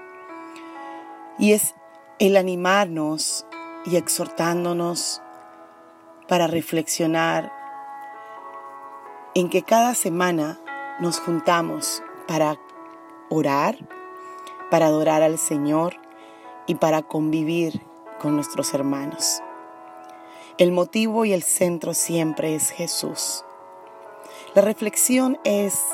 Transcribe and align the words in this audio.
Y 1.39 1.53
es 1.53 1.75
el 2.19 2.37
animarnos 2.37 3.47
y 3.87 3.97
exhortándonos 3.97 5.23
para 6.29 6.49
reflexionar 6.49 7.51
en 9.35 9.49
que 9.49 9.63
cada 9.63 9.95
semana 9.95 10.61
nos 11.01 11.19
juntamos 11.19 12.03
para 12.29 12.59
orar, 13.31 13.79
para 14.71 14.89
adorar 14.89 15.23
al 15.23 15.39
Señor 15.39 15.97
y 16.67 16.75
para 16.75 17.01
convivir 17.01 17.81
con 18.21 18.35
nuestros 18.35 18.75
hermanos. 18.75 19.41
El 20.59 20.73
motivo 20.73 21.25
y 21.25 21.33
el 21.33 21.43
centro 21.43 21.95
siempre 21.95 22.55
es 22.55 22.69
Jesús. 22.69 23.46
La 24.57 24.63
reflexión 24.63 25.39
es, 25.45 25.85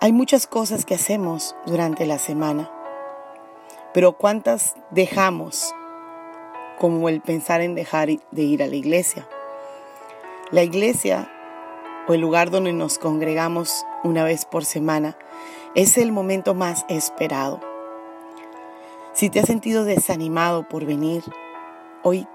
hay 0.00 0.14
muchas 0.14 0.46
cosas 0.46 0.86
que 0.86 0.94
hacemos 0.94 1.54
durante 1.66 2.06
la 2.06 2.18
semana, 2.18 2.70
pero 3.92 4.16
¿cuántas 4.16 4.76
dejamos? 4.90 5.74
Como 6.78 7.10
el 7.10 7.20
pensar 7.20 7.60
en 7.60 7.74
dejar 7.74 8.08
de 8.30 8.42
ir 8.42 8.62
a 8.62 8.66
la 8.66 8.76
iglesia. 8.76 9.28
La 10.52 10.62
iglesia 10.62 11.30
o 12.08 12.14
el 12.14 12.22
lugar 12.22 12.50
donde 12.50 12.72
nos 12.72 12.96
congregamos 12.96 13.84
una 14.04 14.24
vez 14.24 14.46
por 14.46 14.64
semana 14.64 15.18
es 15.74 15.98
el 15.98 16.12
momento 16.12 16.54
más 16.54 16.86
esperado. 16.88 17.60
Si 19.12 19.28
te 19.28 19.40
has 19.40 19.46
sentido 19.46 19.84
desanimado 19.84 20.66
por 20.66 20.86
venir, 20.86 21.22
hoy 22.02 22.26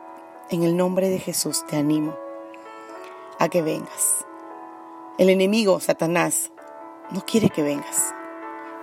en 0.51 0.61
el 0.61 0.77
nombre 0.77 1.09
de 1.09 1.17
Jesús 1.17 1.65
te 1.65 1.77
animo 1.77 2.15
a 3.39 3.49
que 3.49 3.63
vengas. 3.63 4.26
El 5.17 5.31
enemigo, 5.31 5.79
Satanás, 5.79 6.51
no 7.09 7.25
quiere 7.25 7.49
que 7.49 7.63
vengas, 7.63 8.13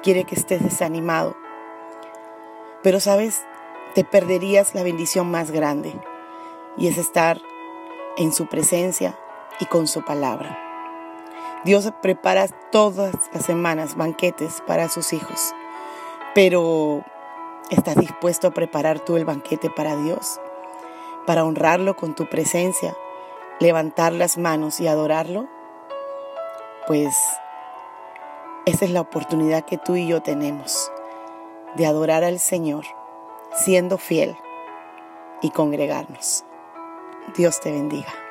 quiere 0.03 0.25
que 0.25 0.35
estés 0.35 0.65
desanimado. 0.65 1.37
Pero 2.83 2.99
sabes, 2.99 3.45
te 3.95 4.03
perderías 4.03 4.75
la 4.75 4.83
bendición 4.83 5.31
más 5.31 5.53
grande 5.53 5.94
y 6.77 6.89
es 6.89 6.99
estar 6.99 7.41
en 8.17 8.33
su 8.33 8.49
presencia 8.49 9.17
y 9.61 9.67
con 9.67 9.87
su 9.87 10.05
palabra. 10.05 10.59
Dios 11.65 11.93
prepara 12.03 12.49
todas 12.73 13.15
las 13.33 13.44
semanas 13.44 13.94
banquetes 13.97 14.61
para 14.67 14.89
sus 14.89 15.12
hijos, 15.12 15.55
pero 16.34 17.05
¿estás 17.71 17.94
dispuesto 17.94 18.49
a 18.49 18.50
preparar 18.50 18.99
tú 18.99 19.17
el 19.17 19.25
banquete 19.25 19.71
para 19.71 19.94
Dios? 19.94 20.41
Para 21.27 21.44
honrarlo 21.44 21.94
con 21.94 22.17
tu 22.17 22.28
presencia, 22.28 22.97
levantar 23.61 24.12
las 24.12 24.37
manos 24.37 24.81
y 24.81 24.89
adorarlo? 24.89 25.53
Pues 26.87 27.17
esa 28.67 28.84
es 28.84 28.91
la 28.91 29.00
oportunidad 29.00 29.65
que 29.65 29.78
tú 29.78 29.97
y 29.97 30.06
yo 30.06 30.22
tenemos 30.22 30.91
de 31.77 31.87
adorar 31.87 32.25
al 32.25 32.39
Señor 32.39 32.84
siendo 33.55 33.99
fiel 33.99 34.37
y 35.43 35.50
congregarnos. 35.50 36.44
Dios 37.37 37.61
te 37.61 37.71
bendiga. 37.73 38.24